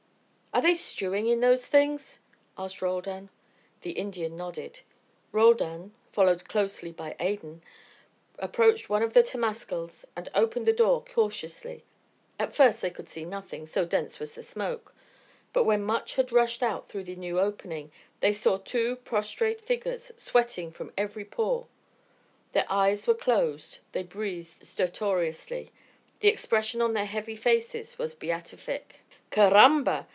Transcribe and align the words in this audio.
"Are 0.53 0.61
they 0.61 0.75
stewing 0.75 1.27
in 1.27 1.39
those 1.39 1.65
things?" 1.65 2.19
asked 2.57 2.81
Roldan. 2.81 3.29
The 3.83 3.91
Indian 3.93 4.35
nodded. 4.35 4.81
Roldan, 5.31 5.93
followed 6.11 6.45
closely 6.49 6.91
by 6.91 7.15
Adan, 7.21 7.63
approached 8.37 8.89
one 8.89 9.01
of 9.01 9.13
the 9.13 9.23
temascals 9.23 10.03
and 10.13 10.27
opened 10.35 10.65
the 10.65 10.73
door 10.73 11.05
cautiously. 11.05 11.85
At 12.37 12.53
first 12.53 12.81
they 12.81 12.89
could 12.89 13.07
see 13.07 13.23
nothing, 13.23 13.65
so 13.65 13.85
dense 13.85 14.19
was 14.19 14.33
the 14.33 14.43
smoke; 14.43 14.93
but 15.53 15.63
when 15.63 15.83
much 15.83 16.15
had 16.15 16.33
rushed 16.33 16.61
out 16.61 16.89
through 16.89 17.05
the 17.05 17.15
new 17.15 17.39
opening, 17.39 17.89
they 18.19 18.33
saw 18.33 18.57
two 18.57 18.97
prostrate 18.97 19.61
figures, 19.61 20.11
sweating 20.17 20.69
from 20.69 20.91
every 20.97 21.23
pore. 21.23 21.67
Their 22.51 22.65
eyes 22.69 23.07
were 23.07 23.13
closed, 23.13 23.79
they 23.93 24.03
breathed 24.03 24.65
stertorously. 24.65 25.71
The 26.19 26.27
expression 26.27 26.81
on 26.81 26.91
their 26.91 27.05
heavy 27.05 27.37
faces 27.37 27.97
was 27.97 28.15
beatific. 28.15 28.97
"Caramba!" 29.31 30.07